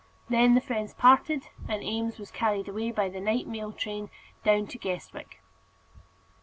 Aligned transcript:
Then 0.31 0.55
the 0.55 0.61
friends 0.61 0.95
parted, 0.95 1.49
and 1.69 1.83
Eames 1.83 2.17
was 2.17 2.31
carried 2.31 2.67
away 2.67 2.89
by 2.89 3.07
the 3.07 3.19
night 3.21 3.45
mail 3.45 3.71
train 3.71 4.09
down 4.43 4.65
to 4.69 4.79
Guestwick. 4.79 5.41